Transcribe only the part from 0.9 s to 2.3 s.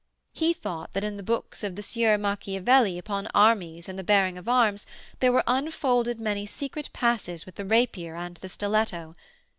that in the books of the Sieur